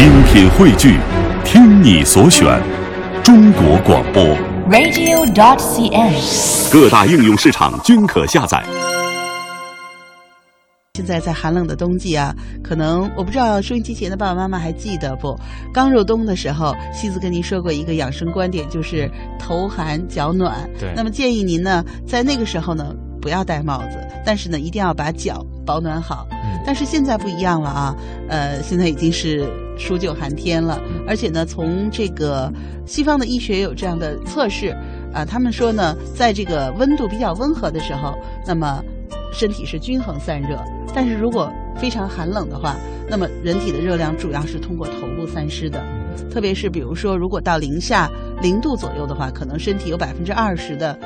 [0.00, 0.98] 精品汇聚，
[1.44, 2.58] 听你所选，
[3.22, 4.24] 中国广播。
[4.70, 6.72] radio.dot.cn，。
[6.72, 8.64] 各大应用市场均可下载。
[10.94, 12.34] 现在在寒冷的冬季啊，
[12.64, 15.38] 可能我不知道收音机前的爸爸妈妈还记得不？
[15.70, 19.06] 刚入冬的时候，西子跟您说过一个养生观点，就是
[19.38, 20.66] 头寒脚暖。
[20.78, 26.26] 对那么建议您呢，在那个时候呢，不要戴帽子，但是呢，一定要把脚保暖好。
[26.30, 27.96] 嗯但是现在不一样了啊，
[28.28, 29.50] 呃，现在已经是
[29.80, 30.78] 数九寒天了，
[31.08, 32.52] 而且呢，从这个
[32.84, 34.76] 西方的医学有这样的测试
[35.12, 38.14] 啊、他们说呢，在这个温度比较温和的时候，
[38.46, 38.84] 那么
[39.32, 40.62] 身体是均衡散热，
[40.94, 42.76] 但是如果非常寒冷的话，
[43.08, 45.82] 那么人体的热量主要是通过头部散失的，
[46.30, 48.08] 特别是比如说，如果到零下
[48.42, 50.96] 零度左右的话，可能身体有百分之二十的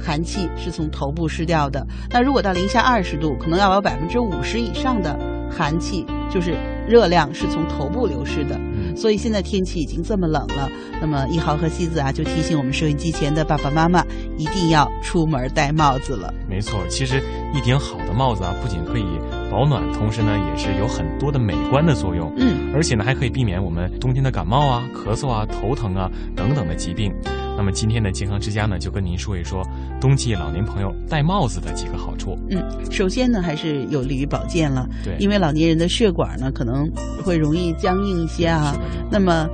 [0.00, 1.86] 寒气是从头部失掉的。
[2.10, 5.16] 那如果到零下二十度，可能要有百分之五十以上的
[5.48, 6.56] 寒气，就是
[6.88, 8.56] 热量是从头部流失的。
[8.56, 10.70] 嗯所以现在天气已经这么冷了，
[11.00, 14.04] 那么一豪和西子啊，就提醒我们收音机前的爸爸妈妈，
[14.36, 16.32] 一定要出门戴帽子了。
[16.48, 17.20] 没错，其实
[17.52, 19.04] 一顶好的帽子啊，不仅可以
[19.50, 22.32] 保暖，同时呢，也是有很多的美观的作用。
[22.36, 27.12] 嗯，而且呢，还可以避免我们冬天的感冒啊、咳嗽啊、头疼啊等等的疾病。
[27.56, 29.62] 那么今天的健康之家呢，就跟您说一说
[30.00, 32.36] 冬季老年朋友戴帽子的几个好处。
[32.50, 36.90] 嗯，首先呢，还是有利于保健了，对，因为老年人的血管呢可能
[37.24, 38.76] 会容易僵硬一些啊
[39.10, 39.48] 那么，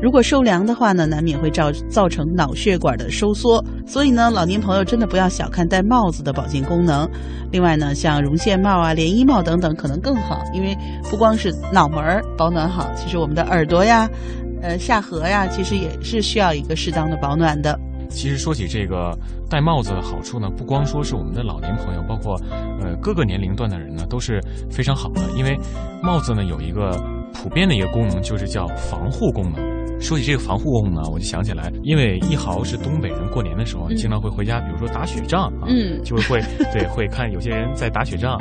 [0.00, 3.62] 如果受凉的话呢，难免会造造成脑血管的收缩。
[3.86, 7.08] 所以呢，老年朋友真的不要小看戴帽子的保健功能。
[7.50, 10.76] 另外呢，像绒线帽啊、连衣帽等等，可能更好，因为
[11.10, 14.08] 不光是脑门儿保暖好，其实我们的耳朵呀、
[14.62, 17.78] 呃下颌呀，其实也是需要一个适当的保暖的。
[18.08, 19.16] 其实说起这个
[19.48, 22.34] 戴帽子的好处呢，不光说是我们的老年朋友，包括
[22.80, 25.56] 呃各个年龄段的人呢都是非常好的，因为
[26.02, 26.90] 帽子呢有一个
[27.32, 29.80] 普遍的一个功能，就是叫防护功能。
[30.00, 36.40] 说起这个防护功能呢，我就想起来，因为一豪是东北人，过年的时候嗯经常会回家，比如说打雪仗啊，嗯就是会
[36.72, 38.38] 对会看有些人在打雪仗，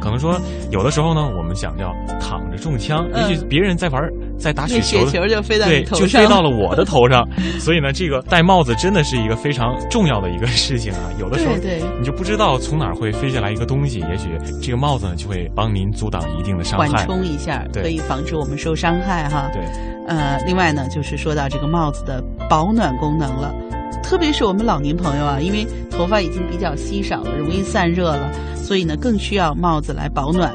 [0.00, 0.40] 可能说
[0.72, 4.02] 有的时候呢，我们想叫躺着中枪，嗯也许别人在玩
[4.38, 7.26] 在打雪雪球雪球就飞到对，你头上，就飞到了我的头上。
[7.58, 11.10] 所以呢，这个戴帽子真的是一个非常重要的一个事情啊。
[11.18, 14.28] 有的时候对对你就不知道从哪儿会飞下来一个东西，也许
[14.60, 17.06] 这个帽子呢就会帮您阻挡一定的伤害缓。
[17.06, 19.50] 冲一下，对可以防止我们受伤害哈。
[19.52, 19.62] 对，
[20.06, 23.54] 呃，另外呢，就是说到这个帽子的保暖功能了，
[24.02, 30.52] 特别是我们老年朋友啊，因为头发已经比较稀少了，容易散热了，所以呢，更需要帽子来保暖。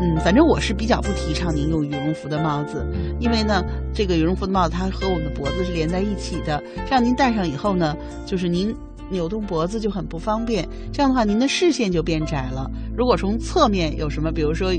[0.00, 2.86] 嗯，反正我是比较不提倡您用羽绒服的帽子，
[3.18, 8.74] 因为呢，这个羽绒服的帽子它和我们的脖子是连在一起的，这样您戴上以后呢，就是您
[9.10, 12.70] 扭动脖子就很不方便，这样的话您的视线就变窄了。
[12.96, 14.72] 如果从侧面有什么，比如说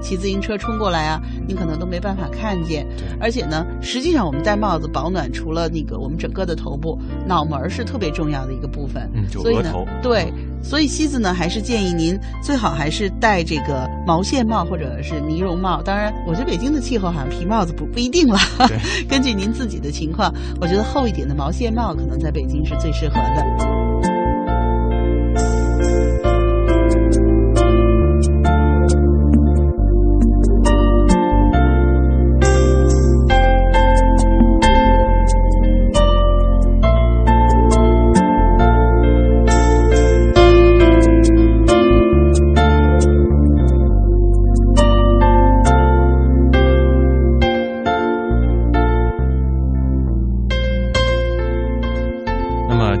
[0.00, 2.84] 骑自行车冲过来啊，您可能都没办法看见。
[2.96, 9.08] 对而且呢，实际上我们戴帽子保暖，除了那个我们整个的头部，脑门儿是特别重要的一个部分。
[9.14, 15.82] 嗯，就所以呢额头。，对，所以西子呢还是建议您最好还是戴这个毛线帽或者是呢绒帽。
[15.82, 18.78] 当然，我觉得北京的气候好像皮帽子不不一定了，对
[19.08, 24.11] 根据您自己的情况，我觉得厚一点的毛线帽可能在北京是最适合的。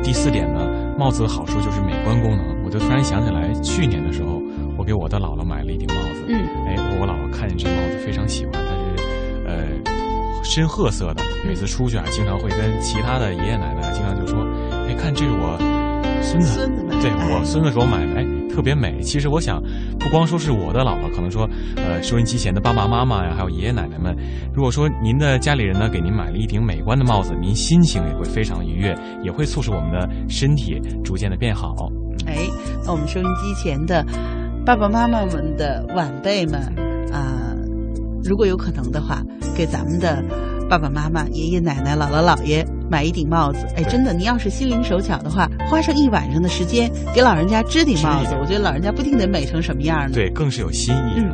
[0.02, 2.62] 第四点呢，帽子的好处就是美观功能。
[2.64, 4.42] 我就突然想起来，去年的时候，
[4.76, 6.24] 我给我的姥姥买了一顶帽子。
[6.28, 9.68] 嗯，哎，我姥姥看见这帽子非常喜欢，它是呃
[10.42, 11.22] 深褐色的。
[11.46, 14.46] 每次出去啊，经常会跟其他的爷爷奶奶经常就说
[14.88, 15.56] ：“哎，看这是我
[16.22, 19.62] 孙子，孙子对哎我孙子给我买的，哎，特别美。”其实我想，
[19.98, 24.14] 不光说是我的姥姥，可能说呃收音机前的爸爸妈妈呀，还有爷爷奶奶们，
[24.54, 31.74] 如果说您的家里人呢给您买了一顶美观的帽子，您心情也会非常愉悦，也会促使我们的身体逐渐的变好。
[32.26, 32.36] 哎，
[32.84, 34.04] 那我们收音机前的
[34.64, 36.60] 爸爸妈妈们的晚辈们
[37.12, 37.54] 啊、
[38.22, 39.22] 如果有可能的话，
[39.56, 40.22] 给咱们的
[40.70, 43.66] 爸爸妈妈、爷爷奶奶、姥姥姥爷买一顶帽子。
[43.76, 50.10] 哎，真的，您要是心灵手巧的话，花上一晚上的时间给老人家织顶帽子我觉得老人家不定得美成什么样呢。
[50.12, 51.14] 对，更是有新意。
[51.16, 51.32] 嗯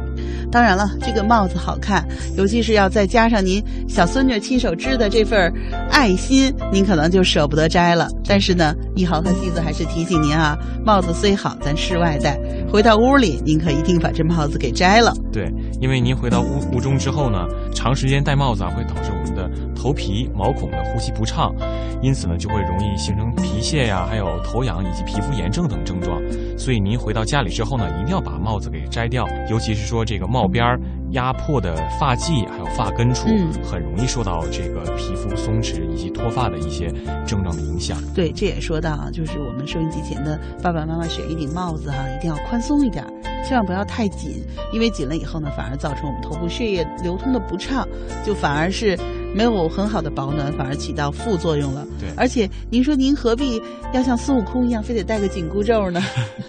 [0.51, 2.03] 当然了，这个帽子好看，
[2.35, 5.53] 尤其是要再加上您小孙女亲手织的这份
[5.91, 8.09] 爱心，您可能就舍不得摘了。
[8.27, 12.41] 但是呢，一豪和妻子还是提醒您啊，帽子虽好，咱室外戴，
[12.73, 15.13] 回到屋里您可一定把这帽子给摘了。
[15.31, 15.53] 对，
[15.83, 21.55] 因为您回到屋屋中之后呢，长时间戴帽子啊，会导致我们的头皮毛孔的呼吸不畅，
[22.01, 26.21] 因此呢，就会容易形成皮屑呀，还有头痒以及皮肤炎症等症状。
[26.59, 30.79] 所以您回到家里之后呢，一定要把帽子给摘掉，尤其是说这个帽边儿
[31.13, 36.89] 压迫的发髻还有发根处，嗯很容易受到这个皮肤松弛以及脱发的一些
[37.27, 37.97] 症状的影响。
[38.15, 43.05] 对，这也说到啊，就是我们收音机前的爸爸妈妈选一顶帽子啊，一定要宽松一点，
[43.47, 47.87] 千万不要太紧，因为紧了以后呢，反而造成我们头部血液流通的不畅，
[48.25, 48.99] 就反而是
[49.35, 51.87] 没有很好的保暖，反而起到副作用了。
[52.01, 53.61] 对而且您说您何必
[53.93, 56.03] 要像孙悟空一样，非得戴个紧箍咒呢？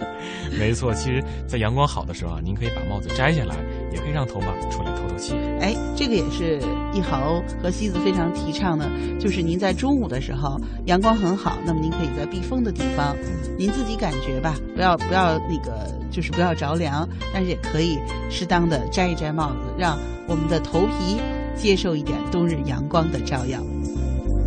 [0.58, 3.54] 没错，其实，在阳光好的时候啊，您可以把帽子摘下来，
[3.92, 5.34] 也可以让头发出来透透气。
[5.60, 6.60] 哎，这个也是
[6.92, 8.88] 一豪和西子非常提倡的，
[9.18, 13.16] 就是您在中午的时候阳光很好，那么您可以在避风的地方，
[13.56, 17.98] 您自己感觉吧，不要不要那个，就是不要着凉，但是也可以
[18.28, 21.20] 适当的摘一摘帽子，让我们的头皮
[21.60, 23.62] 接受一点冬日阳光的照耀。